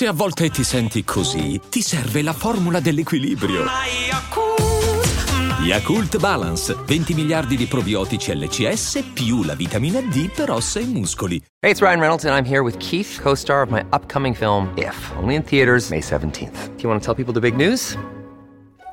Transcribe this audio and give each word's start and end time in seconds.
Se 0.00 0.06
a 0.06 0.14
volte 0.14 0.48
ti 0.48 0.64
senti 0.64 1.04
così, 1.04 1.60
ti 1.68 1.82
serve 1.82 2.22
la 2.22 2.32
formula 2.32 2.80
dell'equilibrio. 2.80 3.66
Yakult 5.62 6.16
Balance, 6.16 6.74
20 6.86 7.12
miliardi 7.12 7.54
di 7.54 7.66
probiotici 7.66 8.34
LCS 8.34 9.10
più 9.12 9.42
la 9.42 9.54
vitamina 9.54 10.00
D 10.00 10.30
per 10.30 10.52
ossa 10.52 10.80
e 10.80 10.86
muscoli. 10.86 11.36
Hey, 11.58 11.72
it's 11.72 11.82
Ryan 11.82 12.00
Reynolds 12.00 12.24
and 12.24 12.34
I'm 12.34 12.50
here 12.50 12.62
with 12.62 12.78
Keith, 12.78 13.20
co-star 13.20 13.60
of 13.60 13.68
my 13.68 13.84
upcoming 13.92 14.34
film 14.34 14.72
If, 14.74 14.96
only 15.18 15.34
in 15.34 15.42
theaters 15.42 15.90
May 15.90 16.00
17th. 16.00 16.76
Do 16.76 16.82
you 16.82 16.88
want 16.88 17.02
to 17.02 17.04
tell 17.04 17.14
people 17.14 17.34
the 17.34 17.40
big 17.40 17.54
news? 17.54 17.94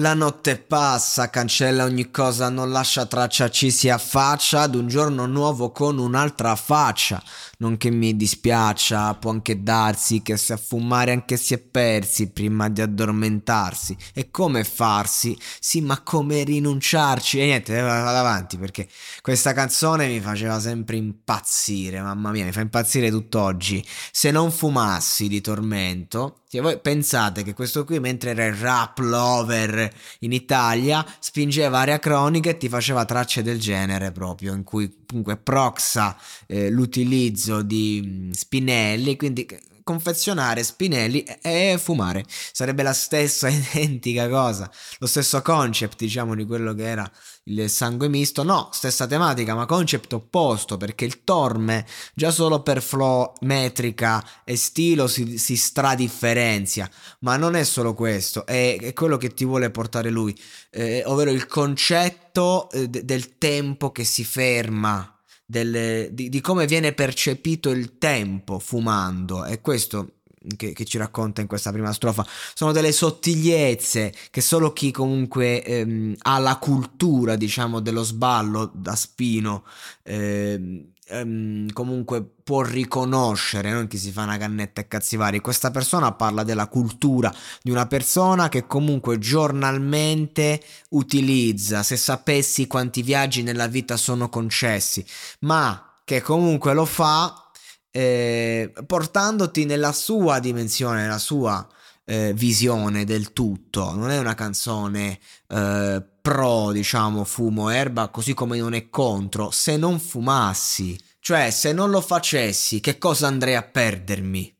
La 0.00 0.14
notte 0.14 0.56
passa, 0.56 1.28
cancella 1.28 1.84
ogni 1.84 2.10
cosa, 2.10 2.48
non 2.48 2.70
lascia 2.70 3.04
traccia, 3.04 3.50
ci 3.50 3.70
si 3.70 3.90
affaccia 3.90 4.62
ad 4.62 4.74
un 4.74 4.88
giorno 4.88 5.26
nuovo 5.26 5.72
con 5.72 5.98
un'altra 5.98 6.56
faccia. 6.56 7.22
Non 7.58 7.76
che 7.76 7.90
mi 7.90 8.16
dispiaccia, 8.16 9.14
può 9.16 9.30
anche 9.30 9.62
darsi 9.62 10.22
che 10.22 10.38
se 10.38 10.54
a 10.54 10.56
fumare 10.56 11.12
anche 11.12 11.36
si 11.36 11.52
è 11.52 11.58
persi 11.58 12.30
prima 12.30 12.70
di 12.70 12.80
addormentarsi. 12.80 13.94
E 14.14 14.30
come 14.30 14.64
farsi? 14.64 15.38
Sì, 15.60 15.82
ma 15.82 16.00
come 16.00 16.44
rinunciarci? 16.44 17.38
E 17.38 17.44
niente, 17.44 17.76
eh, 17.76 17.82
vado 17.82 18.16
avanti 18.16 18.56
perché 18.56 18.88
questa 19.20 19.52
canzone 19.52 20.06
mi 20.06 20.20
faceva 20.20 20.58
sempre 20.60 20.96
impazzire, 20.96 22.00
mamma 22.00 22.30
mia, 22.30 22.46
mi 22.46 22.52
fa 22.52 22.62
impazzire 22.62 23.10
tutt'oggi. 23.10 23.86
Se 24.10 24.30
non 24.30 24.50
fumassi 24.50 25.28
di 25.28 25.42
tormento, 25.42 26.39
cioè, 26.50 26.62
voi 26.62 26.80
pensate 26.80 27.44
che 27.44 27.54
questo 27.54 27.84
qui, 27.84 28.00
mentre 28.00 28.30
era 28.30 28.44
il 28.44 28.54
rap 28.54 28.98
lover 28.98 29.88
in 30.20 30.32
Italia, 30.32 31.06
spingeva 31.20 31.78
aria 31.78 32.00
cronica 32.00 32.50
e 32.50 32.56
ti 32.56 32.68
faceva 32.68 33.04
tracce 33.04 33.44
del 33.44 33.60
genere 33.60 34.10
proprio, 34.10 34.52
in 34.52 34.64
cui 34.64 34.92
comunque 35.06 35.36
proxa 35.36 36.18
eh, 36.48 36.68
l'utilizzo 36.68 37.62
di 37.62 38.02
mm, 38.04 38.30
Spinelli, 38.32 39.16
quindi 39.16 39.46
confezionare 39.90 40.62
spinelli 40.62 41.24
e 41.42 41.76
fumare. 41.82 42.24
Sarebbe 42.28 42.84
la 42.84 42.92
stessa 42.92 43.48
identica 43.50 44.28
cosa, 44.28 44.70
lo 44.98 45.06
stesso 45.08 45.42
concept, 45.42 45.98
diciamo, 45.98 46.36
di 46.36 46.46
quello 46.46 46.74
che 46.74 46.86
era 46.86 47.10
il 47.44 47.68
sangue 47.68 48.08
misto. 48.08 48.44
No, 48.44 48.68
stessa 48.72 49.08
tematica, 49.08 49.56
ma 49.56 49.66
concept 49.66 50.12
opposto, 50.12 50.76
perché 50.76 51.04
il 51.04 51.24
torme 51.24 51.84
già 52.14 52.30
solo 52.30 52.62
per 52.62 52.80
flow, 52.80 53.32
metrica 53.40 54.24
e 54.44 54.54
stilo 54.56 55.08
si, 55.08 55.38
si 55.38 55.56
stradifferenzia. 55.56 56.88
Ma 57.20 57.36
non 57.36 57.56
è 57.56 57.64
solo 57.64 57.94
questo, 57.94 58.46
è, 58.46 58.78
è 58.80 58.92
quello 58.92 59.16
che 59.16 59.34
ti 59.34 59.44
vuole 59.44 59.70
portare 59.70 60.10
lui, 60.10 60.38
eh, 60.70 61.02
ovvero 61.04 61.30
il 61.30 61.46
concetto 61.48 62.70
eh, 62.70 62.88
del 62.88 63.38
tempo 63.38 63.90
che 63.90 64.04
si 64.04 64.22
ferma 64.22 65.19
del, 65.50 66.10
di, 66.12 66.28
di, 66.28 66.40
come 66.40 66.64
viene 66.66 66.92
percepito 66.92 67.70
il 67.70 67.98
tempo 67.98 68.60
fumando. 68.60 69.44
E 69.44 69.60
questo 69.60 70.12
che, 70.56 70.72
che, 70.72 70.84
ci 70.84 70.96
racconta 70.96 71.40
in 71.40 71.48
questa 71.48 71.72
prima 71.72 71.92
strofa 71.92 72.24
sono 72.54 72.72
delle 72.72 72.92
sottigliezze 72.92 74.14
che 74.30 74.40
solo 74.40 74.72
chi 74.72 74.90
comunque 74.90 75.62
ehm, 75.62 76.14
ha 76.22 76.38
la 76.38 76.56
cultura 76.56 77.36
diciamo 77.36 77.80
dello 77.80 78.02
sballo 78.02 78.70
da 78.72 78.94
spino 78.94 79.64
ehm, 80.04 80.92
ehm, 81.10 81.72
comunque 81.72 82.24
può 82.42 82.62
riconoscere, 82.62 83.70
non 83.70 83.86
chi 83.86 83.98
si 83.98 84.12
fa 84.12 84.22
una 84.22 84.38
cannetta 84.38 84.80
e 84.80 84.88
cazzi 84.88 85.16
vari. 85.16 85.40
Questa 85.40 85.70
persona 85.70 86.12
parla 86.12 86.42
della 86.42 86.68
cultura 86.68 87.32
di 87.62 87.70
una 87.70 87.86
persona 87.86 88.48
che 88.48 88.66
comunque 88.66 89.18
giornalmente 89.18 90.62
utilizza, 90.90 91.82
se 91.82 91.96
sapessi 91.96 92.66
quanti 92.66 93.02
viaggi 93.02 93.42
nella 93.42 93.66
vita 93.66 93.96
sono 93.96 94.28
concessi, 94.28 95.04
ma 95.40 95.94
che 96.04 96.20
comunque 96.22 96.74
lo 96.74 96.84
fa 96.84 97.50
eh, 97.90 98.72
portandoti 98.86 99.64
nella 99.64 99.92
sua 99.92 100.38
dimensione, 100.38 101.02
nella 101.02 101.18
sua 101.18 101.66
eh, 102.10 102.32
visione 102.34 103.04
del 103.04 103.32
tutto. 103.32 103.94
Non 103.94 104.10
è 104.10 104.18
una 104.18 104.34
canzone 104.34 105.20
eh, 105.46 106.02
pro, 106.20 106.72
diciamo, 106.72 107.22
fumo 107.22 107.68
erba, 107.68 108.08
così 108.08 108.34
come 108.34 108.58
non 108.58 108.74
è 108.74 108.90
contro. 108.90 109.52
Se 109.52 109.76
non 109.76 110.00
fumassi, 110.00 111.00
cioè 111.20 111.50
se 111.50 111.72
non 111.72 111.90
lo 111.90 112.00
facessi, 112.00 112.80
che 112.80 112.98
cosa 112.98 113.28
andrei 113.28 113.54
a 113.54 113.62
perdermi? 113.62 114.52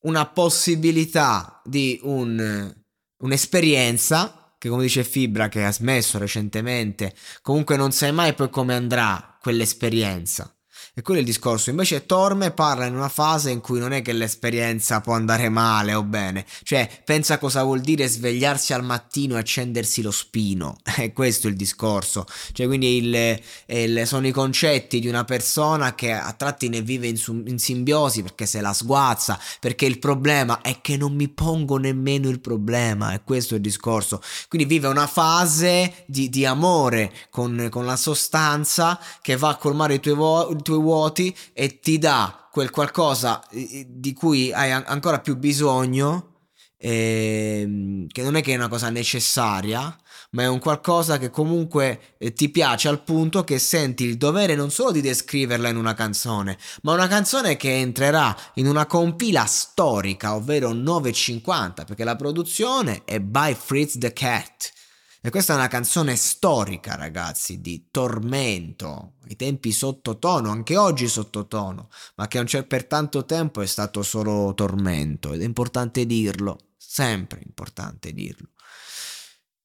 Una 0.00 0.24
possibilità 0.26 1.60
di 1.62 2.00
un, 2.02 2.74
un'esperienza 3.18 4.54
che 4.56 4.68
come 4.70 4.82
dice 4.82 5.04
Fibra 5.04 5.48
che 5.48 5.64
ha 5.64 5.70
smesso 5.70 6.18
recentemente, 6.18 7.14
comunque 7.42 7.76
non 7.76 7.92
sai 7.92 8.12
mai 8.12 8.34
poi 8.34 8.50
come 8.50 8.74
andrà 8.74 9.36
quell'esperienza. 9.40 10.52
E 10.94 11.02
quello 11.02 11.20
è 11.20 11.22
il 11.22 11.28
discorso. 11.28 11.70
Invece 11.70 12.06
Torme 12.06 12.50
parla 12.50 12.86
in 12.86 12.94
una 12.94 13.08
fase 13.08 13.50
in 13.50 13.60
cui 13.60 13.78
non 13.78 13.92
è 13.92 14.02
che 14.02 14.12
l'esperienza 14.12 15.00
può 15.00 15.14
andare 15.14 15.48
male 15.48 15.94
o 15.94 16.02
bene. 16.02 16.44
Cioè, 16.62 16.88
pensa 17.04 17.38
cosa 17.38 17.62
vuol 17.62 17.80
dire 17.80 18.08
svegliarsi 18.08 18.72
al 18.72 18.84
mattino 18.84 19.36
e 19.36 19.38
accendersi 19.38 20.02
lo 20.02 20.10
spino. 20.10 20.78
È 20.96 21.12
questo 21.12 21.48
il 21.48 21.56
discorso. 21.56 22.26
Cioè, 22.52 22.66
quindi 22.66 22.96
il, 22.96 23.40
il, 23.66 24.02
sono 24.06 24.26
i 24.26 24.32
concetti 24.32 25.00
di 25.00 25.08
una 25.08 25.24
persona 25.24 25.94
che 25.94 26.12
a 26.12 26.32
tratti 26.32 26.68
ne 26.68 26.82
vive 26.82 27.06
in, 27.06 27.20
in 27.46 27.58
simbiosi 27.58 28.22
perché 28.22 28.46
se 28.46 28.60
la 28.60 28.72
sguazza, 28.72 29.38
perché 29.60 29.86
il 29.86 29.98
problema 29.98 30.60
è 30.60 30.80
che 30.80 30.96
non 30.96 31.14
mi 31.14 31.28
pongo 31.28 31.76
nemmeno 31.76 32.28
il 32.28 32.40
problema. 32.40 33.12
È 33.12 33.22
questo 33.22 33.54
il 33.54 33.60
discorso. 33.60 34.20
Quindi 34.48 34.66
vive 34.66 34.88
una 34.88 35.06
fase 35.06 36.04
di, 36.06 36.28
di 36.28 36.44
amore 36.44 37.12
con, 37.30 37.68
con, 37.70 37.86
la 37.86 37.96
sostanza 37.96 38.98
che 39.22 39.36
va 39.36 39.50
a 39.50 39.56
colmare 39.56 39.94
i 39.94 40.00
tuoi, 40.00 40.14
vo- 40.14 40.50
i 40.50 40.62
tuoi 40.68 40.80
vuoti 40.80 41.34
e 41.54 41.80
ti 41.80 41.98
dà 41.98 42.48
quel 42.52 42.70
qualcosa 42.70 43.42
di 43.50 44.12
cui 44.12 44.52
hai 44.52 44.70
ancora 44.72 45.20
più 45.20 45.36
bisogno, 45.36 46.34
eh, 46.76 48.06
che 48.06 48.22
non 48.22 48.36
è 48.36 48.42
che 48.42 48.52
è 48.52 48.56
una 48.56 48.68
cosa 48.68 48.90
necessaria, 48.90 49.96
ma 50.30 50.42
è 50.42 50.48
un 50.48 50.58
qualcosa 50.58 51.16
che 51.18 51.30
comunque 51.30 52.16
eh, 52.18 52.34
ti 52.34 52.50
piace 52.50 52.88
al 52.88 53.02
punto 53.02 53.44
che 53.44 53.58
senti 53.58 54.04
il 54.04 54.18
dovere 54.18 54.54
non 54.54 54.70
solo 54.70 54.92
di 54.92 55.00
descriverla 55.00 55.70
in 55.70 55.76
una 55.76 55.94
canzone, 55.94 56.58
ma 56.82 56.92
una 56.92 57.08
canzone 57.08 57.56
che 57.56 57.74
entrerà 57.78 58.36
in 58.54 58.66
una 58.66 58.84
compila 58.84 59.46
storica, 59.46 60.34
ovvero 60.34 60.72
950, 60.72 61.84
perché 61.84 62.04
la 62.04 62.16
produzione 62.16 63.02
è 63.04 63.20
by 63.20 63.54
Fritz 63.54 63.96
the 63.98 64.12
Cat. 64.12 64.76
E 65.20 65.30
questa 65.30 65.52
è 65.52 65.56
una 65.56 65.66
canzone 65.66 66.14
storica, 66.14 66.94
ragazzi, 66.94 67.60
di 67.60 67.88
tormento, 67.90 69.14
ai 69.26 69.34
tempi 69.34 69.72
sottotono, 69.72 70.50
anche 70.50 70.76
oggi 70.76 71.08
sottotono, 71.08 71.88
ma 72.14 72.28
che 72.28 72.44
cer- 72.46 72.66
per 72.66 72.86
tanto 72.86 73.24
tempo 73.24 73.60
è 73.60 73.66
stato 73.66 74.02
solo 74.04 74.54
tormento 74.54 75.32
ed 75.32 75.42
è 75.42 75.44
importante 75.44 76.06
dirlo, 76.06 76.58
sempre 76.76 77.42
importante 77.44 78.12
dirlo. 78.12 78.50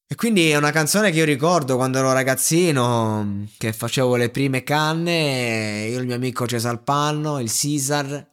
E 0.08 0.16
quindi 0.16 0.50
è 0.50 0.58
una 0.58 0.72
canzone 0.72 1.12
che 1.12 1.20
io 1.20 1.26
ricordo 1.26 1.76
quando 1.76 2.00
ero 2.00 2.12
ragazzino, 2.14 3.48
che 3.58 3.74
facevo 3.74 4.16
le 4.16 4.30
prime 4.30 4.64
canne, 4.64 5.88
io 5.88 5.98
e 5.98 6.02
il 6.02 6.08
mio 6.08 6.16
amico 6.16 6.48
Cesalpanno, 6.48 7.40
il 7.40 7.52
Caesar, 7.52 8.33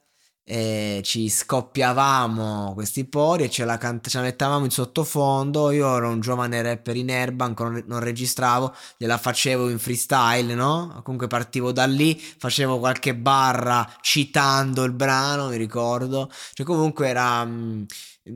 e 0.51 1.01
ci 1.05 1.29
scoppiavamo 1.29 2.73
questi 2.75 3.05
pori 3.05 3.45
e 3.45 3.51
ce 3.51 3.65
la, 3.65 3.79
cant- 3.79 4.09
ce 4.09 4.19
la 4.19 4.25
mettavamo 4.25 4.65
in 4.65 4.73
sottofondo. 4.73 5.71
Io 5.71 5.97
ero 5.97 6.09
un 6.09 6.19
giovane 6.19 6.61
rapper 6.61 6.97
in 6.97 7.09
erba, 7.09 7.45
ancora 7.45 7.81
non 7.87 8.01
registravo, 8.01 8.75
gliela 8.97 9.17
facevo 9.17 9.69
in 9.69 9.79
freestyle, 9.79 10.55
no? 10.55 11.03
Comunque 11.05 11.29
partivo 11.29 11.71
da 11.71 11.85
lì, 11.87 12.19
facevo 12.19 12.81
qualche 12.81 13.15
barra 13.15 13.89
citando 14.01 14.83
il 14.83 14.93
brano, 14.93 15.51
mi 15.51 15.57
ricordo. 15.57 16.29
Cioè, 16.53 16.67
comunque 16.67 17.07
era. 17.07 17.45
Mh, 17.45 17.87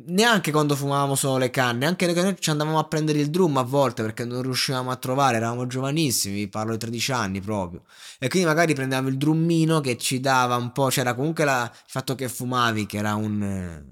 neanche 0.06 0.50
quando 0.50 0.76
fumavamo 0.76 1.14
solo 1.14 1.38
le 1.38 1.50
canne, 1.50 1.86
anche 1.86 2.12
noi 2.12 2.36
ci 2.38 2.50
andavamo 2.50 2.78
a 2.78 2.84
prendere 2.84 3.18
il 3.18 3.30
drum 3.30 3.56
a 3.58 3.62
volte 3.62 4.02
perché 4.02 4.24
non 4.24 4.42
riuscivamo 4.42 4.90
a 4.90 4.96
trovare, 4.96 5.36
eravamo 5.36 5.66
giovanissimi, 5.66 6.48
parlo 6.48 6.72
di 6.72 6.78
13 6.78 7.12
anni 7.12 7.40
proprio. 7.40 7.82
E 8.18 8.28
quindi 8.28 8.48
magari 8.48 8.74
prendevamo 8.74 9.08
il 9.08 9.16
drummino 9.16 9.80
che 9.80 9.96
ci 9.96 10.20
dava 10.20 10.56
un 10.56 10.72
po', 10.72 10.86
c'era 10.88 11.14
comunque 11.14 11.44
la, 11.44 11.70
il 11.72 11.82
fatto 11.86 12.14
che 12.14 12.28
fumavi, 12.28 12.86
che 12.86 12.98
era 12.98 13.14
un, 13.14 13.82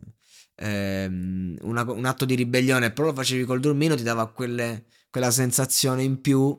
ehm, 0.56 1.56
una, 1.62 1.82
un 1.90 2.04
atto 2.04 2.24
di 2.24 2.34
ribellione, 2.34 2.90
però 2.92 3.08
lo 3.08 3.14
facevi 3.14 3.44
col 3.44 3.60
drummino, 3.60 3.94
ti 3.96 4.02
dava 4.02 4.28
quelle, 4.28 4.84
quella 5.10 5.30
sensazione 5.30 6.02
in 6.02 6.20
più 6.20 6.58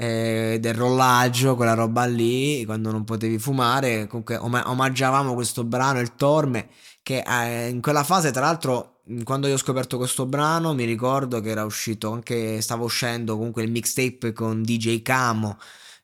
eh, 0.00 0.56
del 0.60 0.74
rollaggio, 0.74 1.56
quella 1.56 1.74
roba 1.74 2.06
lì, 2.06 2.64
quando 2.64 2.90
non 2.90 3.04
potevi 3.04 3.38
fumare, 3.38 4.06
comunque 4.06 4.36
om- 4.36 4.62
omaggiavamo 4.64 5.34
questo 5.34 5.62
brano, 5.64 6.00
il 6.00 6.14
Torme, 6.14 6.68
che 7.10 7.24
eh, 7.26 7.68
in 7.68 7.80
quella 7.80 8.04
fase 8.04 8.30
tra 8.30 8.42
l'altro 8.42 9.00
quando 9.24 9.48
io 9.48 9.54
ho 9.54 9.58
scoperto 9.58 9.96
questo 9.96 10.26
brano 10.26 10.74
mi 10.74 10.84
ricordo 10.84 11.40
che 11.40 11.48
era 11.48 11.64
uscito 11.64 12.12
anche 12.12 12.60
stava 12.60 12.84
uscendo 12.84 13.36
comunque 13.36 13.64
il 13.64 13.70
mixtape 13.70 14.32
con 14.32 14.62
DJ 14.62 15.02
Camo 15.02 15.58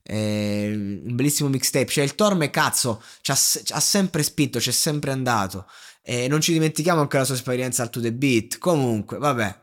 eh, 0.09 0.71
un 0.73 1.15
bellissimo 1.15 1.49
mixtape. 1.49 1.87
Cioè 1.87 2.05
il 2.05 2.15
Torme 2.15 2.51
cazzo 2.51 3.03
ci 3.21 3.33
ha, 3.33 3.35
sempre 3.81 4.23
spinto 4.23 4.61
ci 4.61 4.71
è 4.71 4.73
sempre 4.73 5.11
andato. 5.11 5.67
E 6.03 6.29
non 6.29 6.41
ci 6.41 6.53
dimentichiamo 6.53 7.01
anche 7.01 7.19
la 7.19 7.25
sua 7.25 7.35
esperienza 7.35 7.83
al 7.83 7.91
To 7.91 8.01
The 8.01 8.13
Beat. 8.13 8.59
Comunque 8.59 9.19
vabbè 9.19 9.59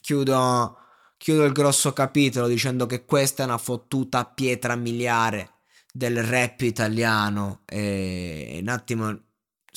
chiudo 0.00 0.76
chiudo 1.16 1.44
il 1.44 1.52
grosso 1.52 1.92
capitolo 1.92 2.46
dicendo 2.46 2.86
che 2.86 3.04
questa 3.04 3.42
è 3.42 3.46
una 3.46 3.58
fottuta 3.58 4.24
pietra 4.24 4.76
miliare 4.76 5.54
del 5.92 6.22
rap 6.22 6.60
italiano. 6.60 7.62
E 7.66 8.58
un 8.60 8.68
attimo 8.68 9.27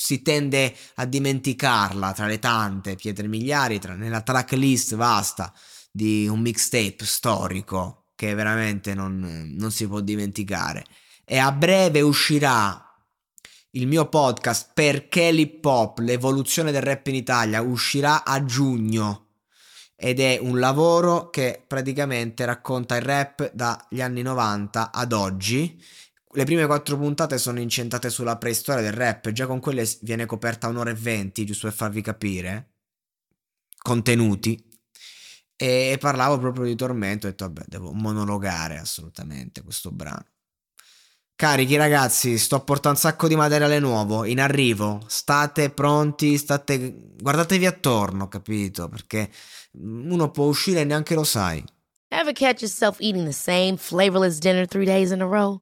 si 0.02 0.24
tende 0.24 0.76
a 0.96 1.06
dimenticarla 1.06 2.12
tra 2.14 2.26
le 2.26 2.40
tante 2.40 2.96
pietre 2.96 3.28
miliari, 3.28 3.78
tra, 3.78 3.94
nella 3.94 4.22
tracklist 4.22 4.96
vasta 4.96 5.54
di 5.92 6.28
un 6.28 6.40
mixtape 6.40 7.06
storico 7.06 8.08
che 8.16 8.34
veramente 8.34 8.96
non, 8.96 9.54
non 9.56 9.72
si 9.72 9.88
può 9.88 10.00
dimenticare. 10.00 10.86
E 11.24 11.38
a 11.38 11.52
breve 11.52 12.02
uscirà 12.02 12.84
il 13.72 13.86
mio 13.86 14.10
podcast 14.10 14.72
Perché 14.74 15.32
l'hip 15.32 15.64
hop, 15.64 16.00
l'evoluzione 16.00 16.72
del 16.72 16.82
rap 16.82 17.06
in 17.06 17.16
Italia, 17.16 17.62
uscirà 17.62 18.26
a 18.26 18.44
giugno 18.44 19.28
ed 19.96 20.20
è 20.20 20.40
un 20.42 20.60
lavoro 20.60 21.30
che 21.30 21.64
praticamente 21.66 22.44
racconta 22.44 22.96
il 22.96 23.04
rap 23.04 23.52
dagli 23.54 24.02
anni 24.02 24.24
90 24.24 24.92
ad 24.92 25.14
oggi 25.14 25.80
le 26.34 26.46
prime 26.46 26.66
quattro 26.66 26.98
puntate 26.98 27.38
sono 27.38 27.60
incentrate 27.60 28.10
sulla 28.10 28.38
preistoria 28.38 28.82
del 28.82 28.94
rap, 28.94 29.32
già 29.32 29.48
con 29.48 29.60
quelle 29.60 29.88
viene 30.02 30.26
coperta 30.26 30.68
un'ora 30.68 30.92
e 30.92 30.96
venti, 30.96 31.46
giusto 31.46 31.68
per 31.68 31.76
farvi 31.76 32.02
capire, 32.02 32.74
contenuti, 33.78 34.64
e 35.56 35.98
parlavo 36.00 36.40
proprio 36.40 36.66
di 36.66 36.76
tormento, 36.76 37.28
ho 37.28 37.30
detto 37.30 37.46
vabbè, 37.46 37.64
devo 37.68 37.92
monologare 37.92 38.78
assolutamente 38.78 39.62
questo 39.62 39.92
brano. 39.92 40.26
Carichi 41.36 41.76
ragazzi, 41.76 42.38
sto 42.38 42.64
portando 42.64 42.98
un 42.98 43.04
sacco 43.04 43.28
di 43.28 43.36
materiale 43.36 43.80
nuovo, 43.80 44.26
in 44.26 44.40
arrivo, 44.40 45.04
state 45.08 45.72
pronti, 45.72 46.38
state... 46.38 47.16
guardatevi 47.20 47.66
attorno, 47.66 48.28
capito? 48.28 48.88
Perché 48.90 49.30
uno 49.74 50.30
può 50.30 50.46
uscire 50.46 50.82
e 50.82 50.84
neanche 50.84 51.16
lo 51.16 51.24
sai. 51.24 51.64
Ever 52.10 52.34
catch 52.34 52.62
yourself 52.62 52.98
eating 53.00 53.26
the 53.26 53.32
same 53.32 53.78
flavorless 53.78 54.38
dinner 54.38 54.68
three 54.68 54.86
days 54.86 55.12
in 55.12 55.22
a 55.22 55.26
row? 55.26 55.62